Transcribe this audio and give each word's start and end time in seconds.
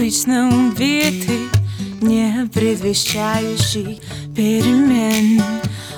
Частично 0.00 0.48
убитый, 0.48 1.50
не 2.00 2.48
предвещающий 2.54 4.00
перемен. 4.34 5.42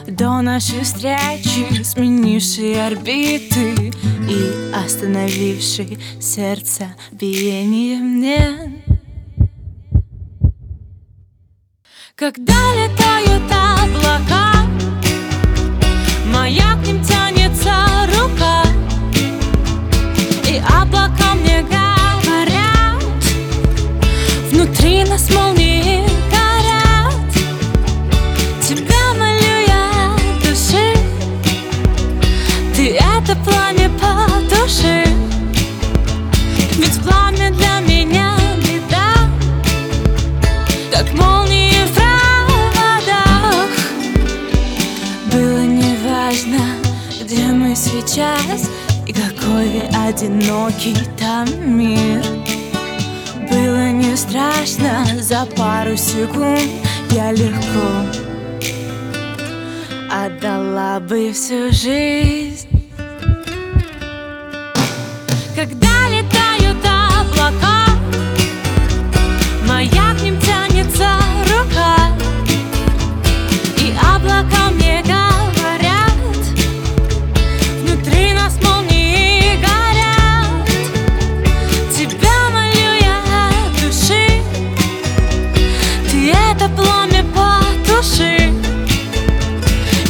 До 0.09 0.41
нашей 0.41 0.81
встречи 0.81 1.85
сменивший 1.85 2.85
орбиты 2.85 3.93
И 4.29 4.73
остановивший 4.75 6.01
сердце 6.21 6.97
биение 7.13 7.99
мне 7.99 8.83
Когда 12.17 12.55
летают 12.75 13.53
облака 13.53 14.67
Моя 16.27 16.75
к 16.83 16.87
ним 16.89 17.05
тянется 17.05 17.22
Ведь 36.93 37.03
пламя 37.03 37.51
для 37.51 37.81
меня 37.81 38.37
беда. 38.59 39.15
Как 40.91 41.11
молнии 41.15 41.73
в 41.87 41.93
проводах. 41.95 43.71
Было 45.33 45.65
неважно, 45.65 46.61
где 47.23 47.45
мы 47.47 47.75
сейчас 47.75 48.69
И 49.07 49.13
какой 49.13 49.89
одинокий 50.07 50.97
там 51.19 51.47
мир. 51.65 52.23
Было 53.51 53.91
не 53.91 54.15
страшно, 54.15 55.07
за 55.21 55.47
пару 55.57 55.97
секунд 55.97 56.61
я 57.11 57.33
легко 57.33 57.89
Отдала 60.11 61.01
бы 61.01 61.33
всю 61.33 61.73
жизнь 61.73 62.82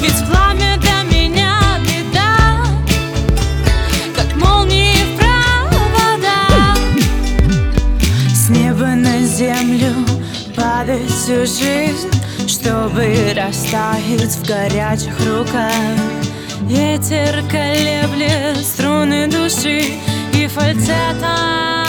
Ведь 0.03 0.27
пламя 0.27 0.77
для 0.79 1.03
меня 1.05 1.79
беда 1.85 2.67
Как 4.17 4.35
молнии 4.35 4.97
в 5.05 5.17
проводах. 5.17 6.77
С 8.35 8.49
неба 8.49 8.97
на 8.97 9.21
землю 9.21 9.95
падает 10.57 11.09
всю 11.09 11.47
жизнь 11.47 12.11
Чтобы 12.49 13.33
растаять 13.37 14.35
в 14.35 14.45
горячих 14.45 15.15
руках. 15.25 15.73
Ветер 16.63 17.45
колеблет 17.49 18.57
струны 18.57 19.29
души 19.29 20.01
И 20.35 20.49
фальцета. 20.49 21.87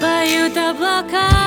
Поют 0.00 0.56
облака 0.56 1.37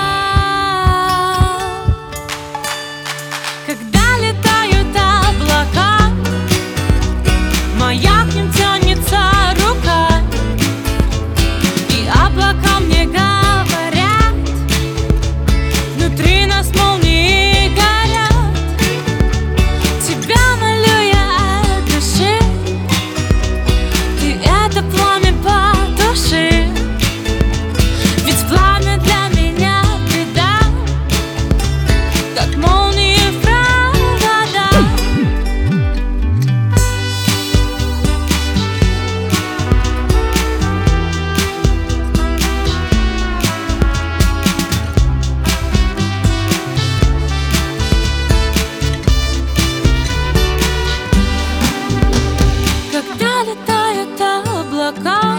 летают 53.44 54.22
облака. 54.22 55.38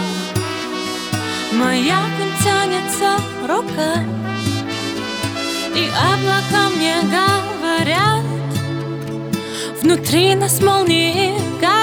Ним 2.19 2.31
тянется 2.43 3.17
рука. 3.47 4.03
И 5.75 5.89
облака 5.89 6.69
мне 6.75 6.95
говорят. 7.01 8.23
Внутри 9.81 10.35
нас 10.35 10.61
молнии 10.61 11.33
горят 11.59 11.82